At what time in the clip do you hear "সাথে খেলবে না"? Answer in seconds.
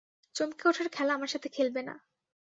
1.27-1.95